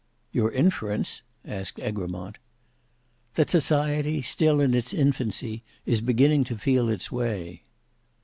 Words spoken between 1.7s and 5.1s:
Egremont. "That society, still in its